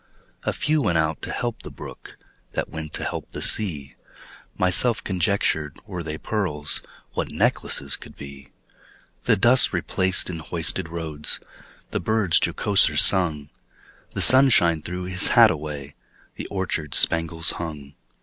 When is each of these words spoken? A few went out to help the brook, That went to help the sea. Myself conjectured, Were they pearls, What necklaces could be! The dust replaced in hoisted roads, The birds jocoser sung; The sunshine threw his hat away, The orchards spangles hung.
A 0.41 0.51
few 0.51 0.81
went 0.81 0.97
out 0.97 1.21
to 1.21 1.31
help 1.31 1.61
the 1.61 1.69
brook, 1.69 2.17
That 2.53 2.69
went 2.69 2.91
to 2.95 3.03
help 3.03 3.29
the 3.29 3.39
sea. 3.43 3.93
Myself 4.57 5.03
conjectured, 5.03 5.77
Were 5.85 6.01
they 6.01 6.17
pearls, 6.17 6.81
What 7.13 7.29
necklaces 7.29 7.97
could 7.97 8.15
be! 8.15 8.49
The 9.25 9.35
dust 9.35 9.73
replaced 9.73 10.27
in 10.27 10.39
hoisted 10.39 10.89
roads, 10.89 11.39
The 11.91 11.99
birds 11.99 12.39
jocoser 12.39 12.97
sung; 12.97 13.51
The 14.15 14.21
sunshine 14.21 14.81
threw 14.81 15.03
his 15.03 15.27
hat 15.27 15.51
away, 15.51 15.93
The 16.35 16.47
orchards 16.47 16.97
spangles 16.97 17.51
hung. 17.51 17.93